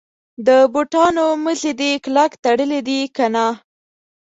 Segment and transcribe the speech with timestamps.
[0.47, 3.47] د بوټانو مزي دي کلک تړلي دي کنه.